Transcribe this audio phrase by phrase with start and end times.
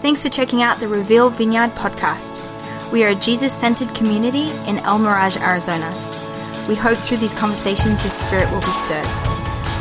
[0.00, 2.40] Thanks for checking out the Reveal Vineyard podcast.
[2.90, 5.90] We are a Jesus centered community in El Mirage, Arizona.
[6.66, 9.06] We hope through these conversations your spirit will be stirred.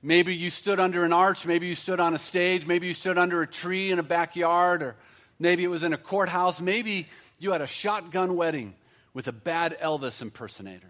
[0.03, 3.19] Maybe you stood under an arch, maybe you stood on a stage, maybe you stood
[3.19, 4.97] under a tree in a backyard, or
[5.39, 7.07] maybe it was in a courthouse, maybe
[7.39, 8.75] you had a shotgun wedding
[9.13, 10.87] with a bad Elvis impersonator.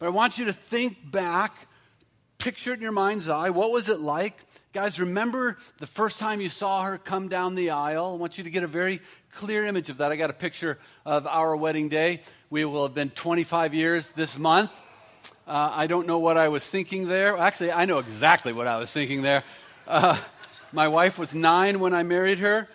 [0.00, 1.68] But I want you to think back,
[2.38, 3.50] picture it in your mind's eye.
[3.50, 4.34] What was it like?
[4.72, 8.14] Guys, remember the first time you saw her come down the aisle?
[8.14, 9.00] I want you to get a very
[9.32, 10.10] clear image of that.
[10.10, 12.22] I got a picture of our wedding day.
[12.48, 14.70] We will have been 25 years this month.
[15.50, 17.36] Uh, I don't know what I was thinking there.
[17.36, 19.42] Actually, I know exactly what I was thinking there.
[19.84, 20.16] Uh,
[20.70, 22.68] my wife was nine when I married her,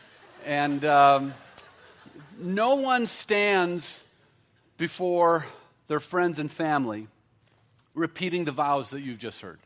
[0.45, 1.33] and um,
[2.37, 4.03] no one stands
[4.75, 5.45] before
[5.87, 7.07] their friends and family
[7.93, 9.59] repeating the vows that you've just heard.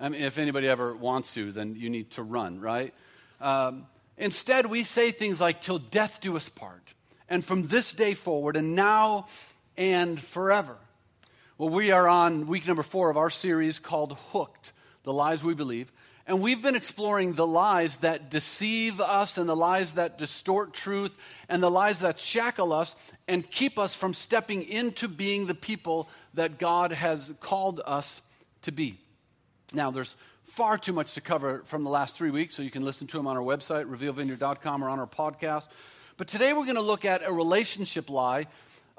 [0.00, 2.94] I mean, if anybody ever wants to, then you need to run, right?
[3.42, 3.84] Um,
[4.16, 6.94] instead, we say things like, till death do us part,
[7.28, 9.26] and from this day forward, and now
[9.76, 10.78] and forever.
[11.60, 14.72] Well, we are on week number four of our series called Hooked
[15.02, 15.92] The Lies We Believe.
[16.26, 21.14] And we've been exploring the lies that deceive us and the lies that distort truth
[21.50, 22.96] and the lies that shackle us
[23.28, 28.22] and keep us from stepping into being the people that God has called us
[28.62, 28.98] to be.
[29.74, 32.86] Now, there's far too much to cover from the last three weeks, so you can
[32.86, 35.66] listen to them on our website, revealvineyard.com, or on our podcast.
[36.16, 38.46] But today we're going to look at a relationship lie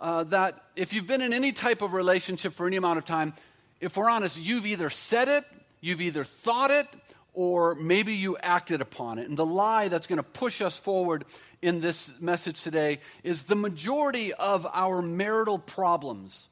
[0.02, 3.34] uh, that if you've been in any type of relationship for any amount of time,
[3.80, 5.46] if we're honest, you've either said it,
[5.80, 6.88] you've either thought it,
[7.34, 9.30] or maybe you acted upon it.
[9.30, 11.24] And the lie that's going to push us forward
[11.62, 16.48] in this message today is the majority of our marital problems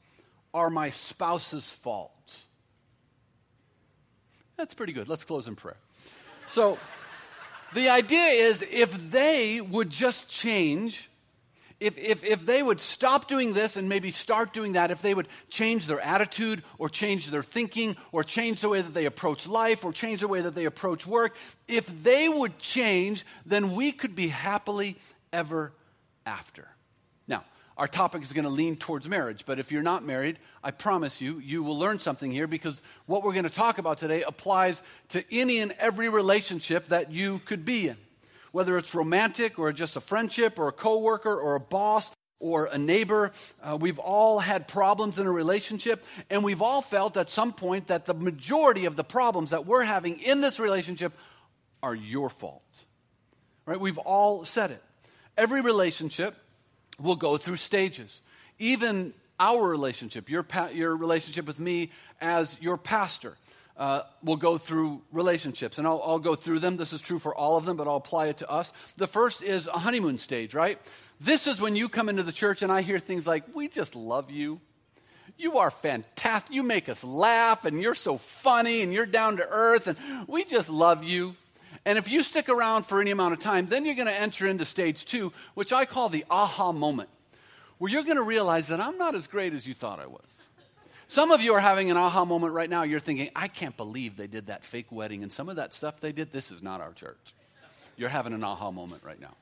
[0.54, 2.38] are my spouse's fault.
[4.58, 5.08] That's pretty good.
[5.10, 5.78] Let's close in prayer.
[6.48, 6.78] So,
[7.74, 11.10] the idea is if they would just change,
[11.80, 15.14] if, if, if they would stop doing this and maybe start doing that, if they
[15.14, 19.48] would change their attitude or change their thinking or change the way that they approach
[19.48, 23.94] life or change the way that they approach work, if they would change, then we
[23.94, 24.98] could be happily
[25.32, 25.72] ever
[26.26, 26.68] after.
[27.30, 27.46] Now,
[27.78, 31.22] our topic is going to lean towards marriage, but if you're not married, I promise
[31.22, 34.82] you, you will learn something here because what we're going to talk about today applies
[35.10, 37.98] to any and every relationship that you could be in
[38.52, 42.78] whether it's romantic or just a friendship or a coworker or a boss or a
[42.78, 43.32] neighbor.
[43.62, 47.88] Uh, we've all had problems in a relationship, and we've all felt at some point
[47.88, 51.14] that the majority of the problems that we're having in this relationship
[51.84, 52.86] are your fault.
[53.66, 53.80] Right?
[53.80, 54.84] We've all said it.
[55.38, 56.36] Every relationship
[57.00, 58.22] will go through stages.
[58.58, 63.38] Even our relationship, your, pa- your relationship with me as your pastor
[63.80, 65.78] uh, will go through relationships.
[65.78, 66.78] And I'll, I'll go through them.
[66.78, 68.72] This is true for all of them, but I'll apply it to us.
[68.98, 70.78] The first is a honeymoon stage, right?
[71.22, 73.96] This is when you come into the church and I hear things like, We just
[73.96, 74.60] love you.
[75.38, 76.54] You are fantastic.
[76.54, 79.98] You make us laugh, and you're so funny, and you're down to earth, and
[80.28, 81.36] we just love you.
[81.86, 84.48] And if you stick around for any amount of time, then you're going to enter
[84.48, 87.10] into stage two, which I call the aha moment,
[87.78, 90.49] where you're going to realize that I'm not as great as you thought I was.
[91.10, 92.84] Some of you are having an aha moment right now.
[92.84, 96.00] You're thinking, I can't believe they did that fake wedding and some of that stuff
[96.00, 96.32] they did.
[96.32, 97.34] This is not our church.
[97.98, 99.34] You're having an aha moment right now.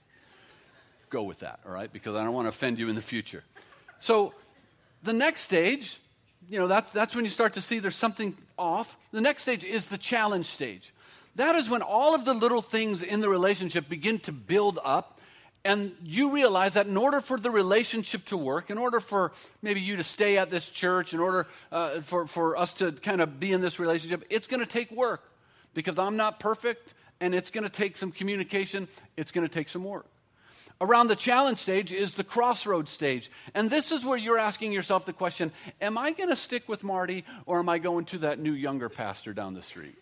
[1.09, 1.91] Go with that, all right?
[1.91, 3.44] Because I don't want to offend you in the future.
[4.00, 4.33] So,
[5.03, 6.00] the next stage,
[6.50, 8.97] you know, that's, that's when you start to see there's something off.
[9.11, 10.94] The next stage is the challenge stage.
[11.35, 15.16] That is when all of the little things in the relationship begin to build up
[15.67, 19.81] and you realize that in order for the relationship to work, in order for maybe
[19.81, 23.38] you to stay at this church, in order uh, for, for us to kind of
[23.38, 25.29] be in this relationship, it's going to take work
[25.73, 28.87] because I'm not perfect and it's going to take some communication,
[29.17, 30.05] it's going to take some work.
[30.79, 33.29] Around the challenge stage is the crossroads stage.
[33.53, 36.81] And this is where you're asking yourself the question Am I going to stick with
[36.81, 39.97] Marty or am I going to that new younger pastor down the street?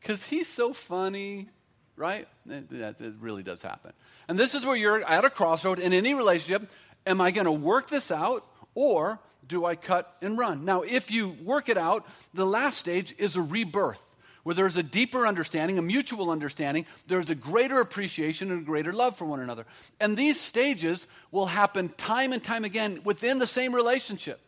[0.00, 1.48] Because he's so funny,
[1.96, 2.28] right?
[2.46, 3.92] That, really does happen.
[4.28, 6.70] And this is where you're at a crossroad in any relationship.
[7.06, 8.44] Am I going to work this out
[8.74, 10.64] or do I cut and run?
[10.64, 14.00] Now, if you work it out, the last stage is a rebirth
[14.42, 18.92] where there's a deeper understanding, a mutual understanding, there's a greater appreciation and a greater
[18.92, 19.66] love for one another.
[20.00, 24.40] And these stages will happen time and time again within the same relationship.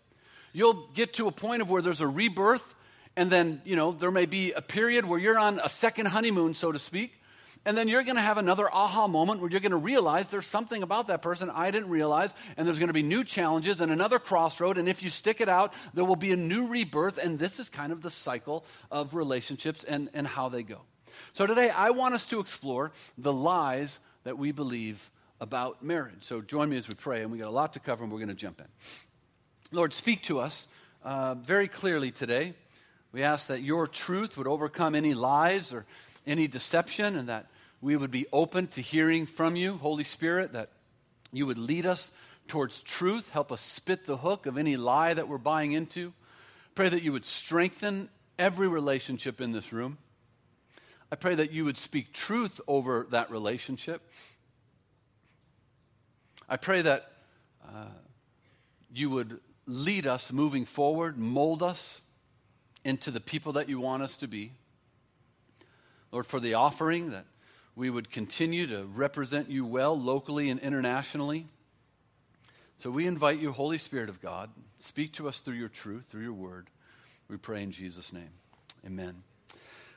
[0.52, 2.76] You'll get to a point of where there's a rebirth,
[3.16, 6.54] and then, you know, there may be a period where you're on a second honeymoon,
[6.54, 7.20] so to speak,
[7.64, 10.46] And then you're going to have another aha moment where you're going to realize there's
[10.46, 13.90] something about that person I didn't realize, and there's going to be new challenges and
[13.90, 14.78] another crossroad.
[14.78, 17.18] And if you stick it out, there will be a new rebirth.
[17.18, 20.80] And this is kind of the cycle of relationships and, and how they go.
[21.32, 25.10] So today, I want us to explore the lies that we believe
[25.40, 26.22] about marriage.
[26.22, 28.18] So join me as we pray, and we got a lot to cover, and we're
[28.18, 28.66] going to jump in.
[29.72, 30.66] Lord, speak to us
[31.02, 32.54] uh, very clearly today.
[33.12, 35.86] We ask that your truth would overcome any lies or
[36.28, 37.46] any deception, and that
[37.80, 40.70] we would be open to hearing from you, Holy Spirit, that
[41.32, 42.10] you would lead us
[42.46, 46.12] towards truth, help us spit the hook of any lie that we're buying into.
[46.74, 48.08] Pray that you would strengthen
[48.38, 49.98] every relationship in this room.
[51.10, 54.02] I pray that you would speak truth over that relationship.
[56.48, 57.12] I pray that
[57.64, 57.86] uh,
[58.92, 62.00] you would lead us moving forward, mold us
[62.84, 64.52] into the people that you want us to be.
[66.12, 67.26] Lord, for the offering, that
[67.76, 71.46] we would continue to represent you well locally and internationally.
[72.78, 76.22] So we invite you, Holy Spirit of God, speak to us through your truth, through
[76.22, 76.68] your word.
[77.28, 78.30] We pray in Jesus' name.
[78.86, 79.22] Amen.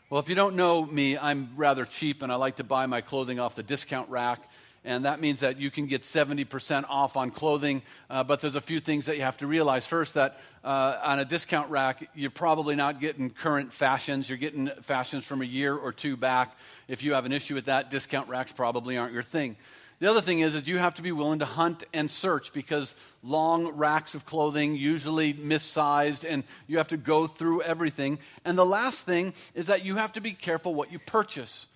[0.09, 2.99] Well, if you don't know me, I'm rather cheap and I like to buy my
[2.99, 4.41] clothing off the discount rack
[4.83, 7.83] and that means that you can get 70% off on clothing.
[8.09, 9.85] Uh, but there's a few things that you have to realize.
[9.85, 14.27] First, that uh, on a discount rack, you're probably not getting current fashions.
[14.27, 16.57] You're getting fashions from a year or two back.
[16.87, 19.55] If you have an issue with that, discount racks probably aren't your thing.
[19.99, 22.95] The other thing is that you have to be willing to hunt and search because
[23.21, 28.17] long racks of clothing usually missized and you have to go through everything.
[28.43, 31.67] And the last thing is that you have to be careful what you purchase.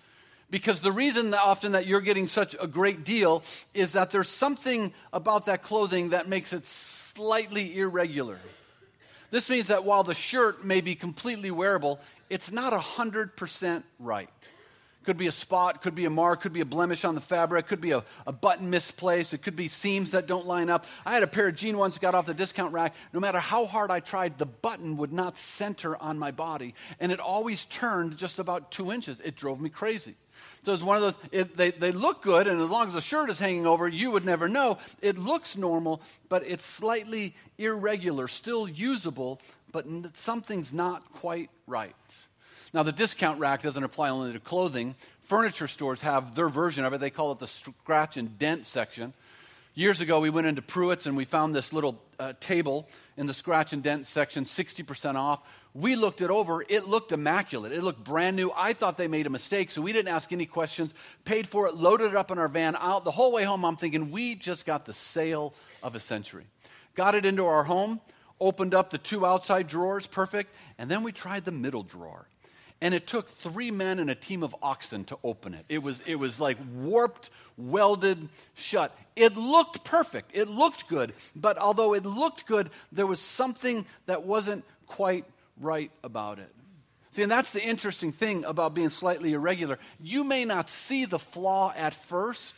[0.48, 3.42] Because the reason that often that you're getting such a great deal
[3.74, 8.38] is that there's something about that clothing that makes it slightly irregular.
[9.30, 12.00] This means that while the shirt may be completely wearable,
[12.30, 14.30] it's not 100% right.
[15.02, 17.68] Could be a spot, could be a mark, could be a blemish on the fabric,
[17.68, 20.84] could be a, a button misplaced, it could be seams that don't line up.
[21.04, 22.94] I had a pair of jeans once got off the discount rack.
[23.12, 27.12] No matter how hard I tried, the button would not center on my body, and
[27.12, 29.20] it always turned just about two inches.
[29.20, 30.14] It drove me crazy.
[30.62, 33.00] So it's one of those, it, they, they look good, and as long as the
[33.00, 34.78] shirt is hanging over, you would never know.
[35.00, 39.40] It looks normal, but it's slightly irregular, still usable,
[39.70, 41.94] but something's not quite right.
[42.74, 44.96] Now, the discount rack doesn't apply only to clothing.
[45.20, 47.00] Furniture stores have their version of it.
[47.00, 49.14] They call it the scratch and dent section.
[49.74, 53.34] Years ago, we went into Pruitt's and we found this little uh, table in the
[53.34, 55.40] scratch and dent section, 60% off.
[55.76, 56.64] We looked it over.
[56.66, 57.72] It looked immaculate.
[57.72, 58.50] It looked brand new.
[58.56, 60.94] I thought they made a mistake, so we didn't ask any questions.
[61.26, 62.76] Paid for it, loaded it up in our van.
[62.76, 65.52] Out the whole way home, I'm thinking we just got the sale
[65.82, 66.46] of a century.
[66.94, 68.00] Got it into our home,
[68.40, 72.26] opened up the two outside drawers, perfect, and then we tried the middle drawer.
[72.80, 75.66] And it took three men and a team of oxen to open it.
[75.68, 77.28] It was, it was like warped,
[77.58, 78.96] welded shut.
[79.14, 80.30] It looked perfect.
[80.32, 81.12] It looked good.
[81.34, 85.26] But although it looked good, there was something that wasn't quite
[85.60, 86.52] right about it.
[87.12, 89.78] See, and that's the interesting thing about being slightly irregular.
[90.00, 92.54] You may not see the flaw at first,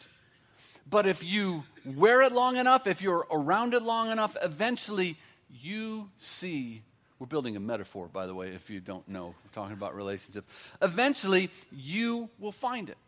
[0.91, 5.17] but if you wear it long enough, if you're around it long enough, eventually
[5.63, 6.83] you see.
[7.19, 9.27] We're building a metaphor, by the way, if you don't know.
[9.27, 10.49] We're talking about relationships.
[10.83, 12.99] Eventually, you will find it.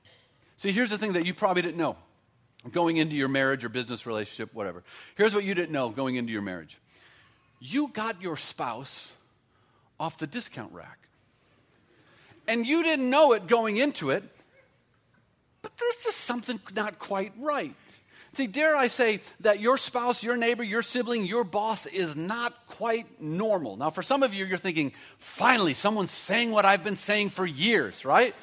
[0.56, 1.96] See, here's the thing that you probably didn't know
[2.70, 4.82] going into your marriage or business relationship, whatever.
[5.16, 6.78] Here's what you didn't know going into your marriage
[7.60, 9.12] you got your spouse
[10.00, 10.98] off the discount rack.
[12.48, 14.24] And you didn't know it going into it,
[15.62, 17.76] but there's just something not quite right.
[18.34, 22.54] See, dare I say that your spouse, your neighbor, your sibling, your boss is not
[22.66, 23.76] quite normal.
[23.76, 27.44] Now, for some of you, you're thinking, finally, someone's saying what I've been saying for
[27.44, 28.34] years, right?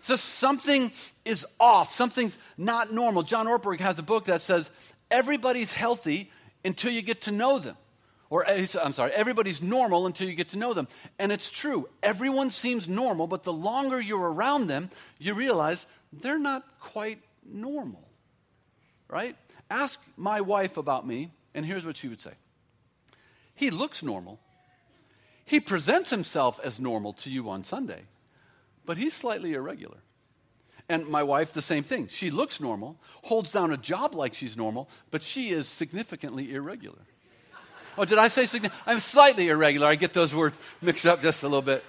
[0.00, 0.92] So something
[1.24, 3.24] is off, something's not normal.
[3.24, 4.70] John Ortberg has a book that says,
[5.10, 6.30] everybody's healthy
[6.64, 7.76] until you get to know them.
[8.30, 10.88] Or, eh, I'm sorry, everybody's normal until you get to know them.
[11.18, 11.88] And it's true.
[12.02, 18.06] Everyone seems normal, but the longer you're around them, you realize they're not quite normal.
[19.08, 19.36] Right?
[19.70, 22.32] Ask my wife about me, and here's what she would say
[23.54, 24.38] He looks normal.
[25.46, 28.02] He presents himself as normal to you on Sunday,
[28.84, 29.96] but he's slightly irregular.
[30.90, 32.08] And my wife, the same thing.
[32.08, 36.98] She looks normal, holds down a job like she's normal, but she is significantly irregular.
[37.98, 38.80] Oh, did I say significant?
[38.86, 39.88] I'm slightly irregular.
[39.88, 41.84] I get those words mixed up just a little bit.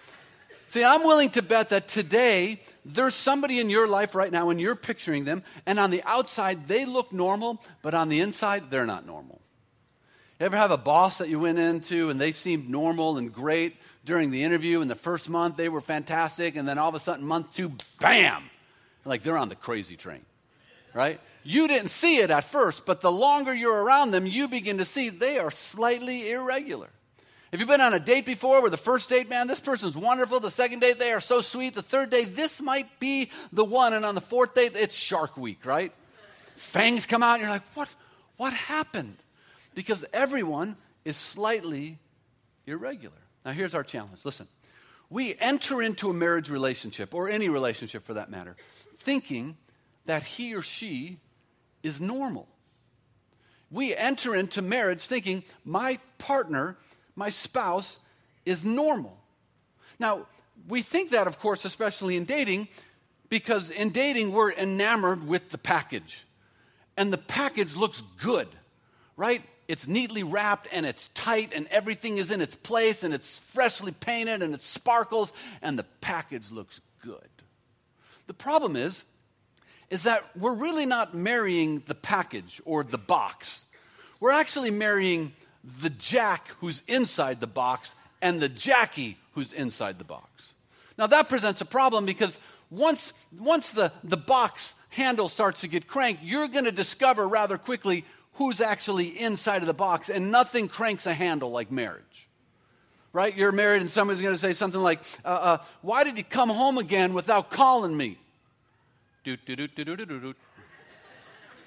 [0.69, 4.59] See, I'm willing to bet that today there's somebody in your life right now and
[4.59, 8.87] you're picturing them, and on the outside they look normal, but on the inside they're
[8.87, 9.39] not normal.
[10.39, 13.75] You ever have a boss that you went into and they seemed normal and great
[14.05, 14.81] during the interview?
[14.81, 17.71] In the first month they were fantastic, and then all of a sudden, month two,
[17.99, 18.49] bam,
[19.05, 20.25] like they're on the crazy train,
[20.93, 21.19] right?
[21.43, 24.85] You didn't see it at first, but the longer you're around them, you begin to
[24.85, 26.89] see they are slightly irregular.
[27.51, 30.39] Have you've been on a date before where the first date, man, this person's wonderful.
[30.39, 31.73] The second date, they are so sweet.
[31.73, 33.93] The third date, this might be the one.
[33.93, 35.91] And on the fourth date, it's Shark Week, right?
[36.55, 37.89] Fangs come out, and you're like, what,
[38.37, 39.17] what happened?
[39.73, 41.97] Because everyone is slightly
[42.67, 43.15] irregular.
[43.43, 44.19] Now, here's our challenge.
[44.23, 44.47] Listen,
[45.09, 48.55] we enter into a marriage relationship, or any relationship for that matter,
[48.97, 49.57] thinking
[50.05, 51.17] that he or she
[51.83, 52.47] is normal.
[53.71, 56.77] We enter into marriage thinking my partner
[57.19, 57.97] my spouse
[58.45, 59.17] is normal.
[59.99, 60.25] Now,
[60.69, 62.69] we think that, of course, especially in dating,
[63.27, 66.23] because in dating, we're enamored with the package.
[66.95, 68.47] And the package looks good,
[69.17, 69.43] right?
[69.67, 73.91] It's neatly wrapped and it's tight and everything is in its place and it's freshly
[73.91, 77.29] painted and it sparkles and the package looks good.
[78.27, 79.03] The problem is,
[79.89, 83.65] is that we're really not marrying the package or the box.
[84.19, 85.33] We're actually marrying
[85.81, 90.53] the Jack who's inside the box and the Jackie who's inside the box.
[90.97, 92.37] Now, that presents a problem because
[92.69, 97.57] once, once the, the box handle starts to get cranked, you're going to discover rather
[97.57, 102.03] quickly who's actually inside of the box, and nothing cranks a handle like marriage.
[103.11, 103.35] Right?
[103.35, 106.49] You're married, and somebody's going to say something like, uh, uh, Why did you come
[106.49, 108.17] home again without calling me?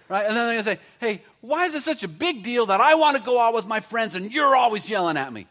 [0.09, 0.26] Right?
[0.26, 2.81] And then they're going to say, hey, why is it such a big deal that
[2.81, 5.47] I want to go out with my friends and you're always yelling at me?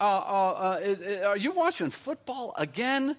[0.00, 0.80] Uh, uh,
[1.22, 3.16] uh, are you watching football again?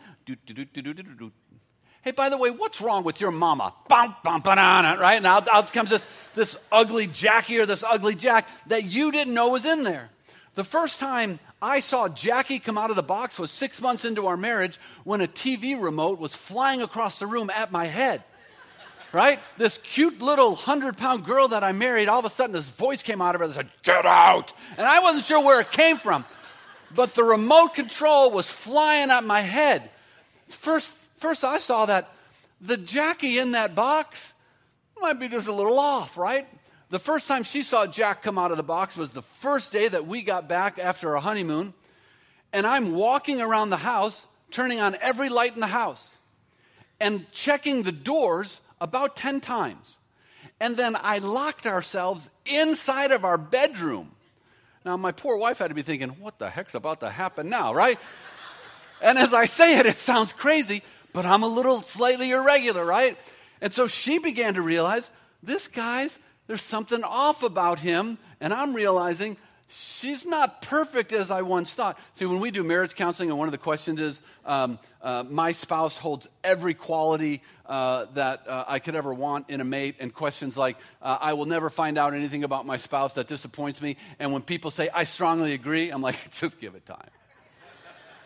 [2.02, 3.74] Hey, by the way, what's wrong with your mama?
[3.88, 5.22] Bum, bum, banana, right?
[5.22, 6.06] Now out comes this,
[6.36, 10.10] this ugly Jackie or this ugly Jack that you didn't know was in there.
[10.56, 14.28] The first time I saw Jackie come out of the box was six months into
[14.28, 18.22] our marriage when a TV remote was flying across the room at my head
[19.14, 19.40] right?
[19.58, 23.04] This cute little 100 pound girl that I married, all of a sudden this voice
[23.04, 24.52] came out of her that said, Get out!
[24.76, 26.26] And I wasn't sure where it came from.
[26.94, 29.90] But the remote control was flying at my head.
[30.48, 32.10] First, first I saw that
[32.60, 34.34] the Jackie in that box
[35.00, 36.48] might be just a little off, right?
[36.94, 39.88] The first time she saw Jack come out of the box was the first day
[39.88, 41.74] that we got back after our honeymoon.
[42.54, 46.20] And I'm walking around the house, turning on every light in the house,
[47.02, 49.98] and checking the doors about 10 times.
[50.60, 54.12] And then I locked ourselves inside of our bedroom.
[54.86, 57.74] Now, my poor wife had to be thinking, what the heck's about to happen now,
[57.74, 57.98] right?
[59.02, 63.18] and as I say it, it sounds crazy, but I'm a little slightly irregular, right?
[63.62, 65.10] And so she began to realize
[65.42, 68.18] this guy's, there's something off about him.
[68.40, 71.98] And I'm realizing she's not perfect as I once thought.
[72.14, 75.52] See, when we do marriage counseling, and one of the questions is, um, uh, my
[75.52, 80.14] spouse holds every quality uh, that uh, I could ever want in a mate, and
[80.14, 83.98] questions like, uh, I will never find out anything about my spouse that disappoints me.
[84.20, 87.10] And when people say, I strongly agree, I'm like, just give it time.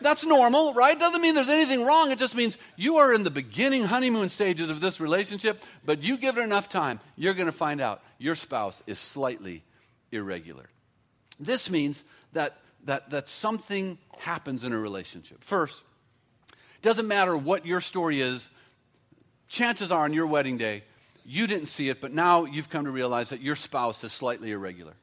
[0.01, 0.99] That's normal, right?
[0.99, 2.11] Doesn't mean there's anything wrong.
[2.11, 6.17] It just means you are in the beginning honeymoon stages of this relationship, but you
[6.17, 9.63] give it enough time, you're going to find out your spouse is slightly
[10.11, 10.69] irregular.
[11.39, 15.43] This means that, that, that something happens in a relationship.
[15.43, 15.81] First,
[16.81, 18.49] doesn't matter what your story is,
[19.47, 20.83] chances are on your wedding day,
[21.25, 24.51] you didn't see it, but now you've come to realize that your spouse is slightly
[24.51, 24.93] irregular.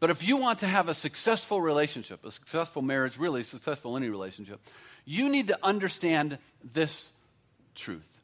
[0.00, 4.08] But if you want to have a successful relationship, a successful marriage, really successful any
[4.08, 4.60] relationship,
[5.04, 7.10] you need to understand this
[7.74, 8.20] truth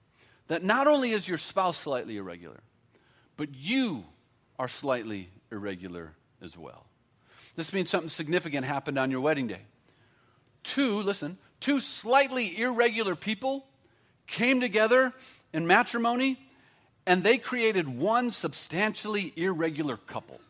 [0.47, 2.61] that not only is your spouse slightly irregular,
[3.37, 4.05] but you
[4.59, 6.13] are slightly irregular
[6.43, 6.87] as well.
[7.57, 9.63] This means something significant happened on your wedding day.
[10.63, 13.67] Two, listen, two slightly irregular people
[14.27, 15.13] came together
[15.53, 16.39] in matrimony
[17.07, 20.41] and they created one substantially irregular couple.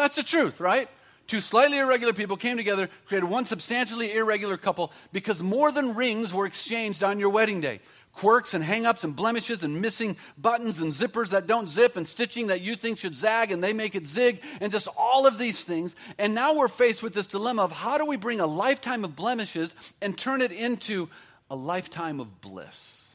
[0.00, 0.88] That's the truth, right?
[1.26, 6.32] Two slightly irregular people came together, created one substantially irregular couple because more than rings
[6.32, 7.80] were exchanged on your wedding day
[8.12, 12.46] quirks and hangups and blemishes and missing buttons and zippers that don't zip and stitching
[12.46, 15.62] that you think should zag and they make it zig and just all of these
[15.64, 15.94] things.
[16.18, 19.14] And now we're faced with this dilemma of how do we bring a lifetime of
[19.14, 21.10] blemishes and turn it into
[21.50, 23.10] a lifetime of bliss?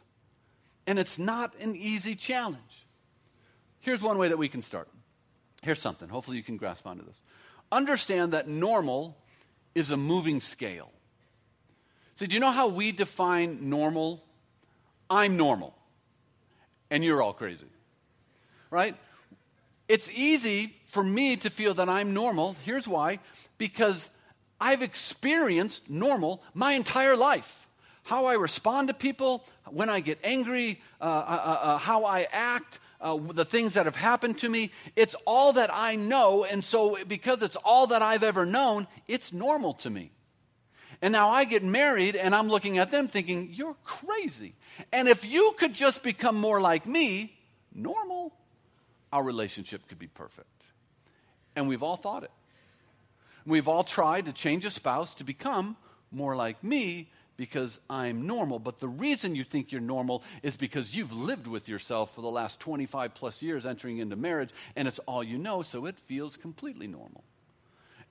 [0.86, 2.60] And it's not an easy challenge.
[3.80, 4.88] Here's one way that we can start.
[5.66, 6.08] Here's something.
[6.08, 7.20] Hopefully you can grasp onto this.
[7.72, 9.18] Understand that normal
[9.74, 10.92] is a moving scale.
[12.14, 14.24] So, do you know how we define normal
[15.10, 15.76] I'm normal
[16.90, 17.66] and you're all crazy.
[18.70, 18.96] Right?
[19.88, 22.56] It's easy for me to feel that I'm normal.
[22.64, 23.20] Here's why
[23.58, 24.10] because
[24.60, 27.62] I've experienced normal my entire life.
[28.04, 32.28] how I respond to people, when I get angry, uh, uh, uh, uh how I
[32.32, 34.72] act, uh, the things that have happened to me.
[34.96, 36.44] It's all that I know.
[36.44, 40.10] And so, because it's all that I've ever known, it's normal to me.
[41.04, 44.56] And now I get married and I'm looking at them thinking, you're crazy.
[44.92, 47.38] And if you could just become more like me,
[47.76, 48.34] normal,
[49.14, 50.66] our relationship could be perfect.
[51.56, 52.32] And we've all thought it.
[53.46, 55.78] We've all tried to change a spouse to become
[56.12, 58.60] more like me because I'm normal.
[58.60, 62.28] But the reason you think you're normal is because you've lived with yourself for the
[62.28, 66.38] last 25 plus years entering into marriage, and it's all you know, so it feels
[66.38, 67.24] completely normal.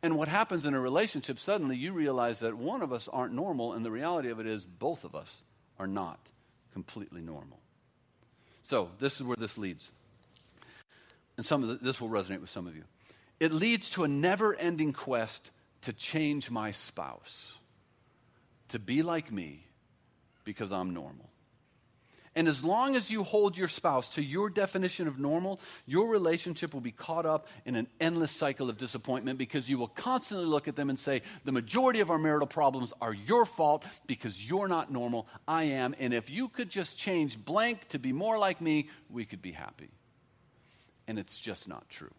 [0.02, 3.72] And what happens in a relationship, suddenly you realize that one of us aren't normal,
[3.72, 5.38] and the reality of it is both of us
[5.78, 6.18] are not
[6.72, 7.58] completely normal.
[8.62, 9.90] So, this is where this leads.
[11.36, 12.84] And some of the, this will resonate with some of you.
[13.40, 15.50] It leads to a never ending quest
[15.82, 17.54] to change my spouse
[18.68, 19.66] to be like me
[20.44, 21.30] because I'm normal.
[22.36, 26.74] And as long as you hold your spouse to your definition of normal, your relationship
[26.74, 30.66] will be caught up in an endless cycle of disappointment because you will constantly look
[30.66, 34.66] at them and say, The majority of our marital problems are your fault because you're
[34.66, 35.28] not normal.
[35.46, 35.94] I am.
[36.00, 39.52] And if you could just change blank to be more like me, we could be
[39.52, 39.90] happy.
[41.06, 42.14] And it's just not true.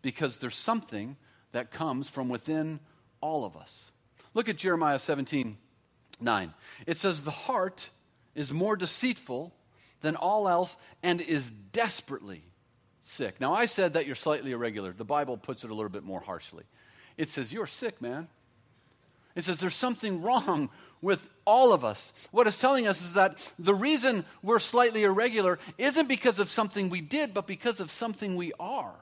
[0.00, 1.16] Because there's something
[1.50, 2.78] that comes from within
[3.20, 3.90] all of us.
[4.34, 5.56] Look at Jeremiah 17
[6.20, 6.54] 9.
[6.86, 7.90] It says, The heart
[8.34, 9.52] is more deceitful
[10.00, 12.42] than all else and is desperately
[13.00, 13.40] sick.
[13.40, 14.92] Now, I said that you're slightly irregular.
[14.92, 16.64] The Bible puts it a little bit more harshly.
[17.16, 18.28] It says, You're sick, man.
[19.34, 20.70] It says, There's something wrong
[21.00, 22.12] with all of us.
[22.30, 26.90] What it's telling us is that the reason we're slightly irregular isn't because of something
[26.90, 28.94] we did, but because of something we are.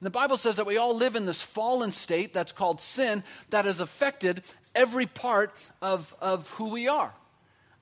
[0.00, 3.24] And the Bible says that we all live in this fallen state that's called sin
[3.50, 4.42] that has affected
[4.74, 5.52] every part
[5.82, 7.12] of, of who we are.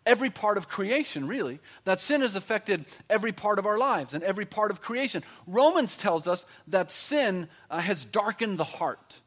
[0.07, 1.59] Every part of creation, really.
[1.85, 5.25] That sin has affected every part of our lives and every part of creation.
[5.47, 9.21] Romans tells us that sin uh, has darkened the heart.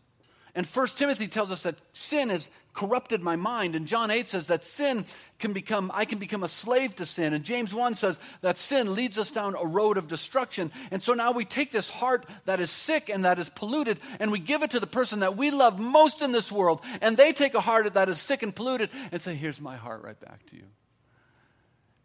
[0.60, 3.76] And 1 Timothy tells us that sin has corrupted my mind.
[3.76, 5.06] And John 8 says that sin
[5.39, 7.34] can become, I can become a slave to sin.
[7.34, 10.74] And James 1 says that sin leads us down a road of destruction.
[10.91, 14.34] And so now we take this heart that is sick and that is polluted and
[14.34, 16.82] we give it to the person that we love most in this world.
[17.00, 20.04] And they take a heart that is sick and polluted and say, Here's my heart
[20.04, 20.65] right back to you.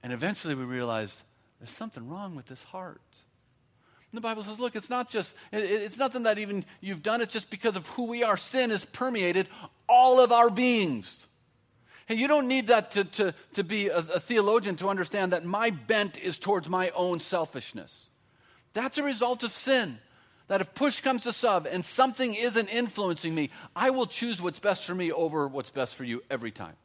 [0.00, 1.12] And eventually we realize
[1.58, 3.02] there's something wrong with this heart.
[4.14, 7.20] And the Bible says, look, it's not just, it, it's nothing that even you've done,
[7.20, 8.36] it's just because of who we are.
[8.36, 9.48] Sin has permeated
[9.88, 11.26] all of our beings.
[12.06, 15.44] Hey, you don't need that to, to, to be a, a theologian to understand that
[15.44, 18.06] my bent is towards my own selfishness.
[18.72, 19.98] That's a result of sin.
[20.46, 24.60] That if push comes to shove and something isn't influencing me, I will choose what's
[24.60, 26.76] best for me over what's best for you every time.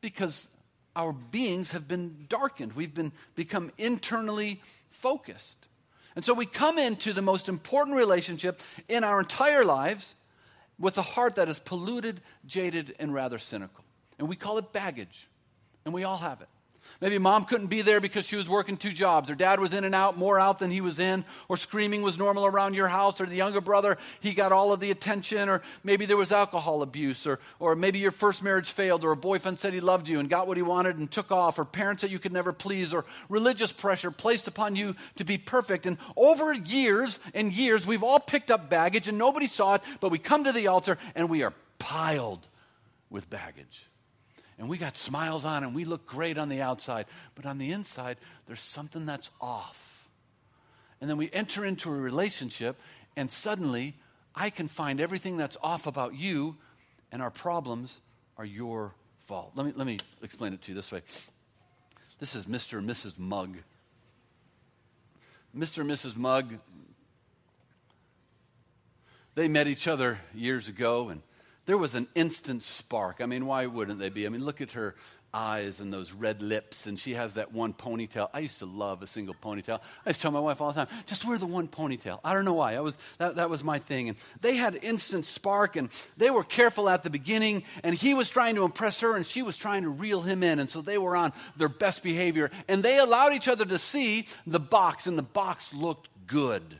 [0.00, 0.48] Because
[0.96, 2.72] our beings have been darkened.
[2.72, 5.68] We've been become internally focused.
[6.14, 10.14] And so we come into the most important relationship in our entire lives
[10.78, 13.84] with a heart that is polluted, jaded, and rather cynical.
[14.18, 15.28] And we call it baggage.
[15.84, 16.48] And we all have it.
[17.00, 19.84] Maybe mom couldn't be there because she was working two jobs, or dad was in
[19.84, 23.20] and out, more out than he was in, or screaming was normal around your house,
[23.20, 26.82] or the younger brother, he got all of the attention, or maybe there was alcohol
[26.82, 30.20] abuse, or, or maybe your first marriage failed, or a boyfriend said he loved you
[30.20, 32.92] and got what he wanted and took off, or parents that you could never please,
[32.92, 35.86] or religious pressure placed upon you to be perfect.
[35.86, 40.10] And over years and years, we've all picked up baggage and nobody saw it, but
[40.10, 42.46] we come to the altar and we are piled
[43.10, 43.86] with baggage
[44.58, 47.70] and we got smiles on and we look great on the outside, but on the
[47.72, 50.08] inside, there's something that's off.
[51.00, 52.78] And then we enter into a relationship,
[53.16, 53.96] and suddenly
[54.34, 56.56] I can find everything that's off about you,
[57.10, 58.00] and our problems
[58.36, 58.94] are your
[59.26, 59.52] fault.
[59.54, 61.02] Let me, let me explain it to you this way
[62.20, 62.78] this is Mr.
[62.78, 63.18] and Mrs.
[63.18, 63.56] Mugg.
[65.56, 65.78] Mr.
[65.78, 66.16] and Mrs.
[66.16, 66.58] Mugg,
[69.34, 71.22] they met each other years ago, and
[71.66, 73.20] there was an instant spark.
[73.20, 74.26] I mean, why wouldn't they be?
[74.26, 74.94] I mean, look at her
[75.34, 78.28] eyes and those red lips, and she has that one ponytail.
[78.34, 79.80] I used to love a single ponytail.
[80.04, 82.20] I used to tell my wife all the time, just wear the one ponytail.
[82.24, 82.72] I don't know why.
[82.72, 84.10] That was, that, that was my thing.
[84.10, 88.28] And they had instant spark, and they were careful at the beginning, and he was
[88.28, 90.58] trying to impress her, and she was trying to reel him in.
[90.58, 94.26] And so they were on their best behavior, and they allowed each other to see
[94.46, 96.78] the box, and the box looked good.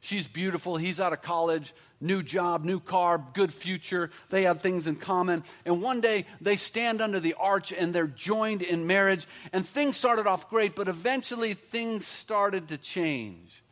[0.00, 0.76] She's beautiful.
[0.76, 4.10] He's out of college new job, new car, good future.
[4.30, 5.42] They have things in common.
[5.64, 9.26] And one day they stand under the arch and they're joined in marriage.
[9.52, 13.62] And things started off great, but eventually things started to change.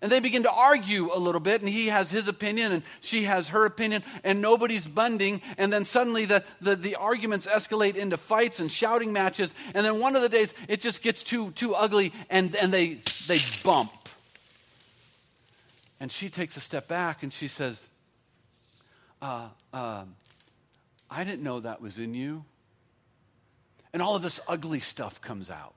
[0.00, 3.24] And they begin to argue a little bit, and he has his opinion, and she
[3.24, 5.42] has her opinion, and nobody's bunding.
[5.56, 9.52] And then suddenly the, the, the, arguments escalate into fights and shouting matches.
[9.74, 13.00] And then one of the days, it just gets too, too ugly, and, and they,
[13.26, 13.90] they bump.
[16.00, 17.82] And she takes a step back, and she says,
[19.20, 20.04] uh, uh,
[21.10, 22.44] I didn't know that was in you.
[23.92, 25.74] And all of this ugly stuff comes out.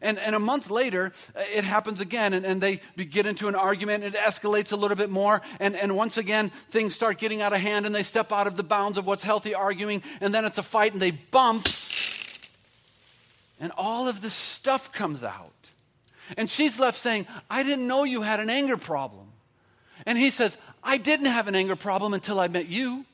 [0.00, 3.54] And, and a month later, uh, it happens again, and, and they get into an
[3.54, 5.42] argument, and it escalates a little bit more.
[5.60, 8.56] And, and once again, things start getting out of hand, and they step out of
[8.56, 11.66] the bounds of what's healthy arguing, and then it's a fight, and they bump.
[13.60, 15.61] And all of this stuff comes out.
[16.36, 19.26] And she's left saying, I didn't know you had an anger problem.
[20.06, 23.04] And he says, I didn't have an anger problem until I met you.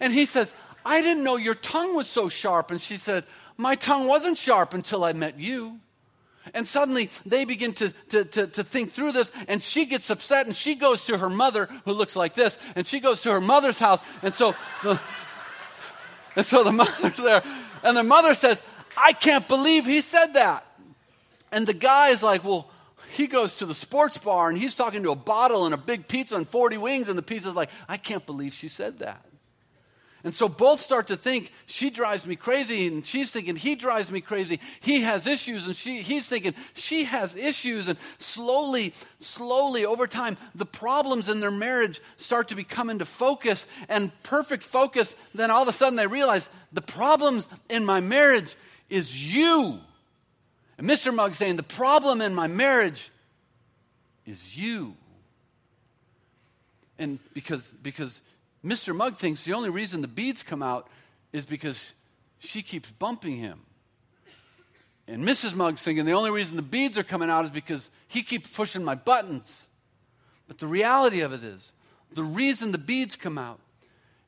[0.00, 0.52] And he says,
[0.84, 2.70] I didn't know your tongue was so sharp.
[2.70, 3.24] And she said,
[3.56, 5.78] My tongue wasn't sharp until I met you.
[6.54, 10.46] And suddenly they begin to, to, to, to, think through this, and she gets upset,
[10.46, 13.40] and she goes to her mother, who looks like this, and she goes to her
[13.40, 14.00] mother's house.
[14.22, 15.00] And so the,
[16.34, 17.42] and so the mother's there,
[17.84, 18.60] and the mother says,
[18.96, 20.66] I can't believe he said that.
[21.52, 22.68] And the guy is like, Well,
[23.12, 26.08] he goes to the sports bar and he's talking to a bottle and a big
[26.08, 29.24] pizza and 40 wings, and the pizza's like, I can't believe she said that.
[30.24, 34.08] And so both start to think, she drives me crazy, and she's thinking, he drives
[34.08, 34.60] me crazy.
[34.80, 37.88] He has issues, and she, he's thinking, she has issues.
[37.88, 43.66] And slowly, slowly, over time, the problems in their marriage start to become into focus,
[43.88, 45.16] and perfect focus.
[45.34, 48.54] Then all of a sudden they realize, the problems in my marriage
[48.88, 49.80] is you.
[50.82, 51.14] And Mr.
[51.14, 53.12] Mugg saying, the problem in my marriage
[54.26, 54.96] is you.
[56.98, 58.20] And because, because
[58.64, 58.94] Mr.
[58.94, 60.88] Mugg thinks the only reason the beads come out
[61.32, 61.92] is because
[62.40, 63.60] she keeps bumping him.
[65.06, 65.54] And Mrs.
[65.54, 68.82] Mugg's thinking the only reason the beads are coming out is because he keeps pushing
[68.82, 69.68] my buttons.
[70.48, 71.70] But the reality of it is,
[72.12, 73.60] the reason the beads come out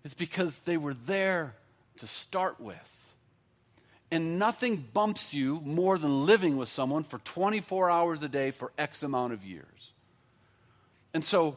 [0.05, 1.57] is because they were there
[1.97, 2.94] to start with.
[4.15, 8.71] And nothing bumps you more than living with someone for 24 hours a day for
[8.79, 9.91] X amount of years.
[11.13, 11.57] And so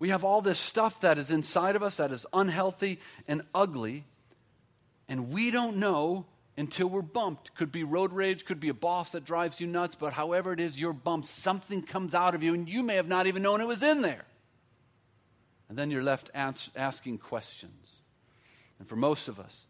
[0.00, 4.02] we have all this stuff that is inside of us that is unhealthy and ugly,
[5.08, 7.54] and we don't know until we're bumped.
[7.54, 10.58] Could be road rage, could be a boss that drives you nuts, but however it
[10.58, 11.28] is, you're bumped.
[11.28, 14.02] Something comes out of you, and you may have not even known it was in
[14.02, 14.24] there.
[15.68, 18.00] And then you're left ans- asking questions.
[18.80, 19.66] And for most of us,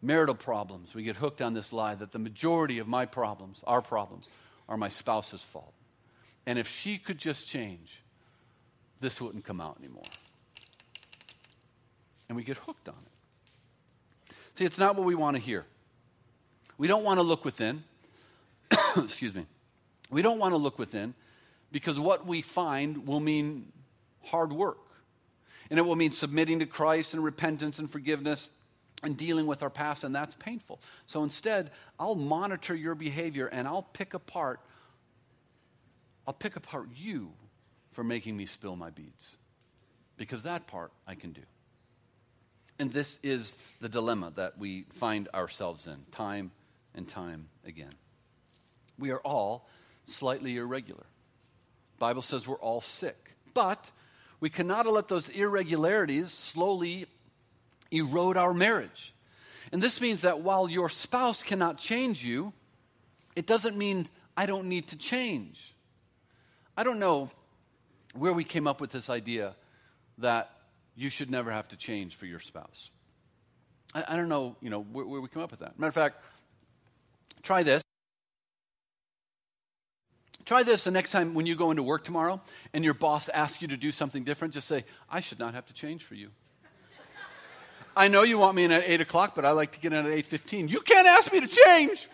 [0.00, 3.82] marital problems, we get hooked on this lie that the majority of my problems, our
[3.82, 4.26] problems,
[4.68, 5.72] are my spouse's fault.
[6.46, 8.02] And if she could just change,
[9.00, 10.04] this wouldn't come out anymore.
[12.28, 14.34] And we get hooked on it.
[14.54, 15.64] See, it's not what we want to hear.
[16.78, 17.84] We don't want to look within.
[18.96, 19.46] Excuse me.
[20.10, 21.14] We don't want to look within
[21.70, 23.72] because what we find will mean
[24.24, 24.78] hard work.
[25.70, 28.50] And it will mean submitting to Christ and repentance and forgiveness
[29.02, 30.80] and dealing with our past, and that's painful.
[31.06, 34.60] So instead, I'll monitor your behavior and I'll pick apart
[36.28, 37.32] I'll pick apart you
[37.92, 39.38] for making me spill my beads.
[40.18, 41.40] Because that part I can do.
[42.78, 46.50] And this is the dilemma that we find ourselves in time
[46.94, 47.94] and time again.
[48.98, 49.70] We are all
[50.04, 51.06] slightly irregular.
[51.98, 53.34] Bible says we're all sick.
[53.54, 53.90] But
[54.38, 57.06] we cannot let those irregularities slowly
[57.90, 59.14] erode our marriage.
[59.72, 62.52] And this means that while your spouse cannot change you,
[63.36, 65.74] it doesn't mean I don't need to change.
[66.76, 67.30] I don't know
[68.14, 69.54] where we came up with this idea
[70.18, 70.50] that
[70.96, 72.90] you should never have to change for your spouse.
[73.94, 75.78] I, I don't know, you know, where, where we come up with that.
[75.78, 76.24] Matter of fact,
[77.42, 77.82] try this.
[80.44, 82.40] Try this the next time when you go into work tomorrow
[82.72, 84.54] and your boss asks you to do something different.
[84.54, 86.30] Just say, I should not have to change for you.
[87.98, 90.06] I know you want me in at 8 o'clock, but I like to get in
[90.06, 90.68] at 8.15.
[90.70, 92.08] You can't ask me to change.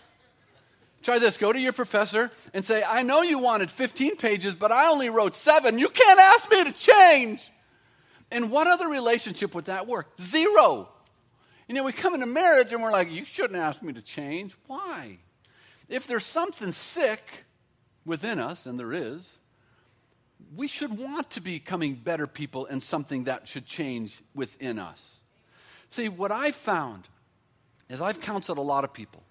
[1.02, 1.36] Try this.
[1.36, 5.10] Go to your professor and say, I know you wanted 15 pages, but I only
[5.10, 5.78] wrote seven.
[5.78, 7.52] You can't ask me to change.
[8.30, 10.18] And what other relationship would that work?
[10.18, 10.88] Zero.
[11.68, 14.56] You know, we come into marriage and we're like, you shouldn't ask me to change.
[14.66, 15.18] Why?
[15.90, 17.44] If there's something sick
[18.06, 19.36] within us, and there is,
[20.56, 25.20] we should want to be becoming better people and something that should change within us.
[25.90, 27.08] See, what I've found
[27.88, 29.22] is I've counseled a lot of people.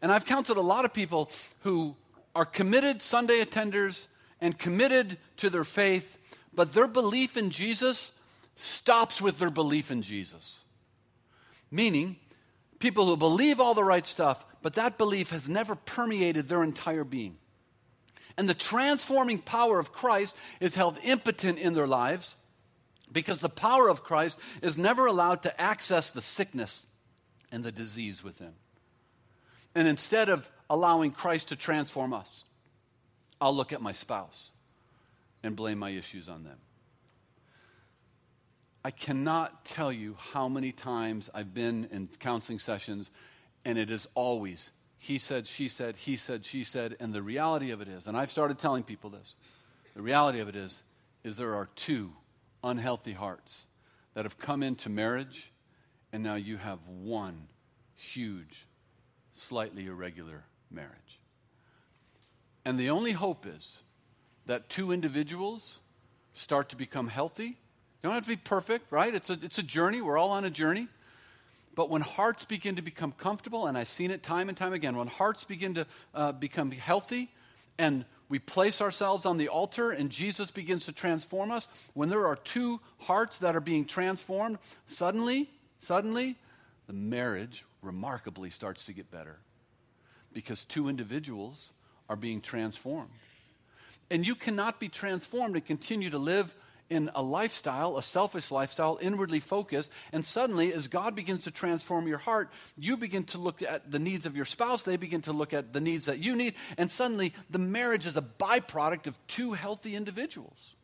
[0.00, 1.96] And I've counseled a lot of people who
[2.34, 4.06] are committed Sunday attenders
[4.40, 6.18] and committed to their faith,
[6.52, 8.12] but their belief in Jesus
[8.56, 10.60] stops with their belief in Jesus.
[11.70, 12.16] Meaning,
[12.78, 17.04] people who believe all the right stuff, but that belief has never permeated their entire
[17.04, 17.36] being.
[18.36, 22.36] And the transforming power of Christ is held impotent in their lives
[23.12, 26.86] because the power of Christ is never allowed to access the sickness
[27.50, 28.52] and the disease within.
[29.74, 32.44] And instead of allowing Christ to transform us,
[33.40, 34.50] I'll look at my spouse
[35.42, 36.58] and blame my issues on them.
[38.84, 43.10] I cannot tell you how many times I've been in counseling sessions,
[43.64, 44.72] and it is always
[45.02, 46.96] he said, she said, he said, she said.
[47.00, 49.34] And the reality of it is, and I've started telling people this,
[49.96, 50.80] the reality of it is,
[51.24, 52.12] is there are two
[52.62, 53.66] unhealthy hearts
[54.14, 55.52] that have come into marriage,
[56.12, 57.48] and now you have one
[57.94, 58.66] huge,
[59.32, 61.20] slightly irregular marriage.
[62.64, 63.78] And the only hope is
[64.46, 65.78] that two individuals
[66.34, 67.44] start to become healthy.
[67.44, 69.14] You don't have to be perfect, right?
[69.14, 70.02] It's a, it's a journey.
[70.02, 70.88] We're all on a journey.
[71.74, 74.96] But when hearts begin to become comfortable, and I've seen it time and time again,
[74.96, 77.30] when hearts begin to uh, become healthy
[77.78, 82.26] and we place ourselves on the altar and Jesus begins to transform us, when there
[82.26, 86.38] are two hearts that are being transformed, suddenly, suddenly,
[86.86, 89.36] the marriage remarkably starts to get better
[90.32, 91.72] because two individuals
[92.08, 93.10] are being transformed.
[94.10, 96.54] And you cannot be transformed and continue to live
[96.90, 102.06] in a lifestyle, a selfish lifestyle, inwardly focused, and suddenly, as God begins to transform
[102.06, 105.32] your heart, you begin to look at the needs of your spouse, they begin to
[105.32, 109.18] look at the needs that you need, and suddenly the marriage is a byproduct of
[109.26, 110.74] two healthy individuals.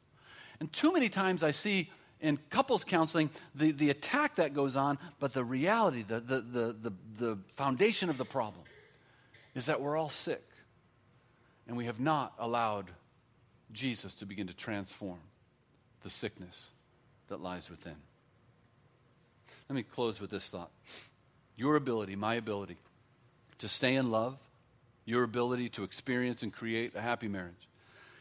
[0.60, 4.98] And too many times I see in couples counseling the, the attack that goes on,
[5.20, 8.64] but the reality, the, the, the, the, the foundation of the problem
[9.54, 10.44] is that we're all sick
[11.66, 12.90] and we have not allowed
[13.72, 15.20] Jesus to begin to transform
[16.02, 16.70] the sickness
[17.28, 17.96] that lies within.
[19.68, 20.70] Let me close with this thought.
[21.56, 22.76] Your ability, my ability,
[23.58, 24.36] to stay in love,
[25.04, 27.68] your ability to experience and create a happy marriage,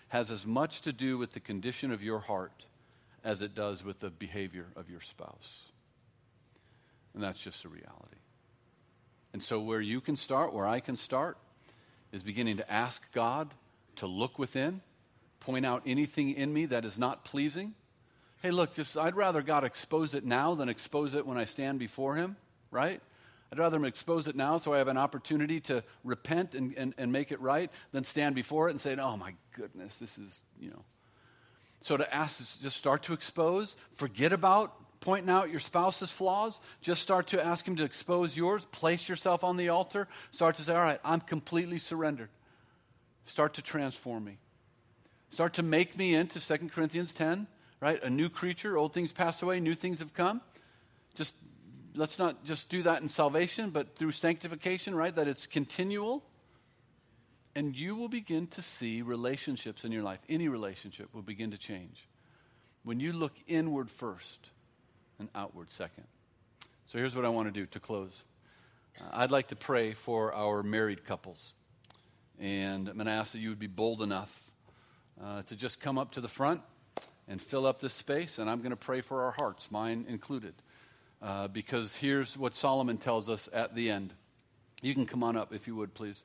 [0.09, 2.65] has as much to do with the condition of your heart
[3.23, 5.59] as it does with the behavior of your spouse.
[7.13, 8.21] And that's just a reality.
[9.33, 11.37] And so, where you can start, where I can start,
[12.11, 13.53] is beginning to ask God
[13.97, 14.81] to look within
[15.39, 17.73] point out anything in me that is not pleasing.
[18.41, 21.79] Hey, look, just I'd rather God expose it now than expose it when I stand
[21.79, 22.35] before Him,
[22.71, 23.01] right?
[23.51, 26.93] I'd rather Him expose it now so I have an opportunity to repent and, and,
[26.97, 30.43] and make it right than stand before it and say, oh my goodness, this is,
[30.59, 30.83] you know.
[31.81, 36.59] So to ask, just start to expose, forget about pointing out your spouse's flaws.
[36.81, 38.65] Just start to ask him to expose yours.
[38.71, 40.07] Place yourself on the altar.
[40.31, 42.29] Start to say, All right, I'm completely surrendered.
[43.25, 44.37] Start to transform me.
[45.29, 47.47] Start to make me into 2 Corinthians 10,
[47.81, 48.01] right?
[48.03, 50.41] A new creature, old things pass away, new things have come.
[51.15, 51.33] Just
[51.95, 55.13] let's not just do that in salvation, but through sanctification, right?
[55.15, 56.23] That it's continual.
[57.55, 61.57] And you will begin to see relationships in your life, any relationship will begin to
[61.57, 62.07] change.
[62.83, 64.49] When you look inward first
[65.19, 66.05] and outward second.
[66.85, 68.23] So here's what I want to do to close.
[68.99, 71.53] Uh, I'd like to pray for our married couples.
[72.39, 74.46] And I'm going to ask that you would be bold enough
[75.23, 76.61] uh, to just come up to the front
[77.27, 80.53] and fill up this space, and I'm going to pray for our hearts, mine included.
[81.21, 84.13] Uh, because here's what Solomon tells us at the end.
[84.81, 86.21] You can come on up if you would, please.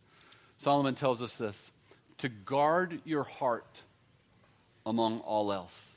[0.59, 1.73] Solomon tells us this
[2.19, 3.83] to guard your heart
[4.85, 5.97] among all else.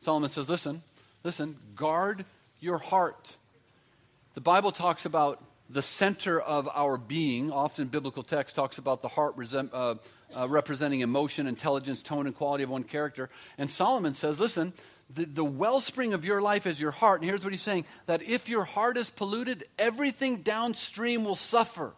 [0.00, 0.82] Solomon says, Listen,
[1.24, 2.24] listen, guard
[2.60, 3.36] your heart.
[4.34, 7.50] The Bible talks about the center of our being.
[7.50, 9.34] Often, biblical text talks about the heart
[9.72, 9.96] uh,
[10.34, 13.28] uh, representing emotion, intelligence, tone, and quality of one character.
[13.58, 14.72] And Solomon says, listen,
[15.08, 17.20] the, the wellspring of your life is your heart.
[17.20, 21.94] And here's what he's saying that if your heart is polluted, everything downstream will suffer.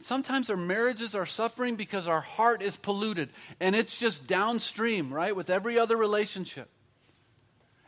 [0.00, 5.34] Sometimes our marriages are suffering because our heart is polluted and it's just downstream, right,
[5.34, 6.68] with every other relationship.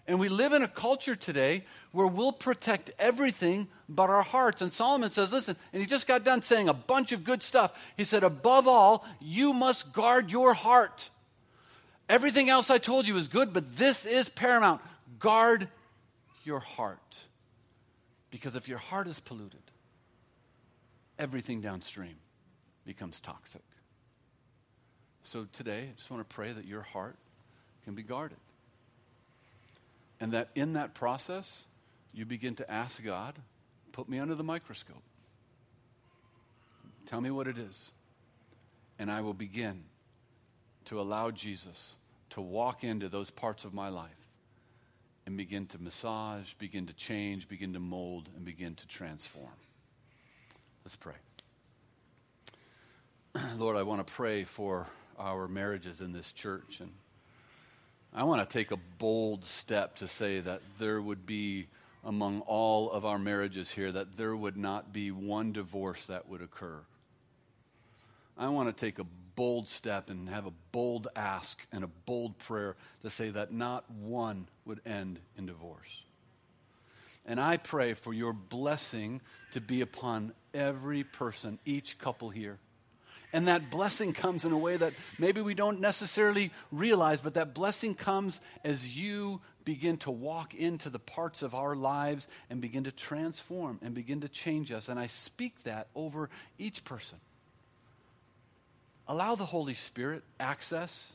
[0.07, 4.63] And we live in a culture today where we'll protect everything but our hearts.
[4.63, 7.73] And Solomon says, listen, and he just got done saying a bunch of good stuff.
[7.97, 11.11] He said, above all, you must guard your heart.
[12.09, 14.81] Everything else I told you is good, but this is paramount.
[15.19, 15.69] Guard
[16.45, 17.19] your heart.
[18.31, 19.63] Because if your heart is polluted,
[21.19, 22.17] everything downstream
[22.85, 23.63] becomes toxic.
[25.23, 27.17] So today, I just want to pray that your heart
[27.85, 28.39] can be guarded.
[30.21, 31.65] And that in that process,
[32.13, 33.37] you begin to ask God,
[33.93, 35.03] put me under the microscope.
[37.07, 37.91] Tell me what it is.
[38.99, 39.85] And I will begin
[40.87, 41.97] to allow Jesus
[42.31, 44.11] to walk into those parts of my life
[45.27, 49.49] and begin to massage, begin to change, begin to mold, and begin to transform.
[50.85, 51.15] Let's pray.
[53.59, 56.81] Lord, I want to pray for our marriages in this church.
[56.81, 56.91] And
[58.13, 61.69] I want to take a bold step to say that there would be,
[62.05, 66.43] among all of our marriages here, that there would not be one divorce that would
[66.43, 66.81] occur.
[68.37, 72.37] I want to take a bold step and have a bold ask and a bold
[72.39, 76.03] prayer to say that not one would end in divorce.
[77.27, 79.21] And I pray for your blessing
[79.53, 82.59] to be upon every person, each couple here.
[83.33, 87.55] And that blessing comes in a way that maybe we don't necessarily realize, but that
[87.55, 92.85] blessing comes as you begin to walk into the parts of our lives and begin
[92.85, 94.89] to transform and begin to change us.
[94.89, 97.19] And I speak that over each person.
[99.07, 101.13] Allow the Holy Spirit access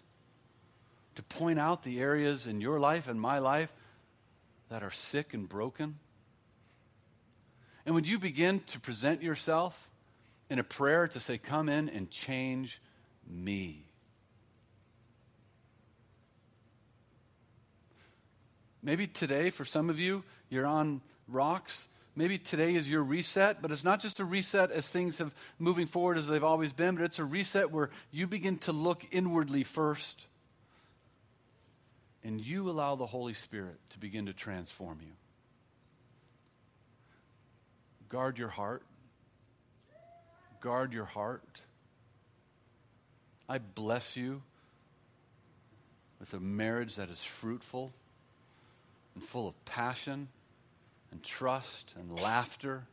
[1.15, 3.71] to point out the areas in your life and my life
[4.69, 5.99] that are sick and broken.
[7.85, 9.89] And when you begin to present yourself
[10.49, 12.81] in a prayer to say, Come in and change
[13.27, 13.85] me.
[18.83, 21.87] Maybe today, for some of you, you're on rocks.
[22.15, 25.87] Maybe today is your reset, but it's not just a reset as things have moving
[25.87, 29.63] forward as they've always been, but it's a reset where you begin to look inwardly
[29.63, 30.27] first
[32.23, 35.11] and you allow the Holy Spirit to begin to transform you.
[38.07, 38.83] Guard your heart
[40.59, 41.61] guard your heart.
[43.47, 44.41] I bless you
[46.19, 47.93] with a marriage that is fruitful
[49.13, 50.27] and full of passion
[51.11, 52.85] and trust and laughter.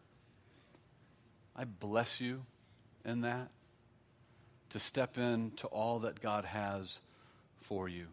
[1.56, 2.44] I bless you
[3.04, 3.50] in that
[4.70, 7.00] to step into all that God has
[7.60, 8.06] for you.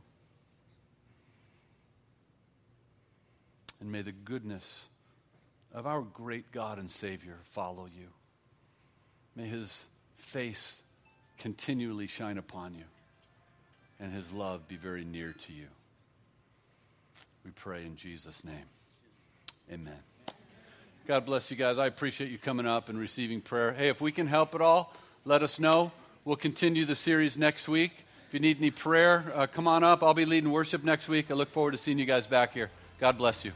[3.79, 4.87] And may the goodness
[5.73, 8.07] of our great God and Savior follow you.
[9.39, 9.85] May his
[10.17, 10.81] face
[11.37, 12.83] continually shine upon you
[13.97, 15.67] and his love be very near to you.
[17.45, 18.65] We pray in Jesus' name.
[19.71, 19.99] Amen.
[21.07, 21.77] God bless you guys.
[21.77, 23.71] I appreciate you coming up and receiving prayer.
[23.71, 25.93] Hey, if we can help at all, let us know.
[26.25, 27.93] We'll continue the series next week.
[28.27, 30.03] If you need any prayer, uh, come on up.
[30.03, 31.31] I'll be leading worship next week.
[31.31, 32.71] I look forward to seeing you guys back here.
[32.99, 33.53] God bless you.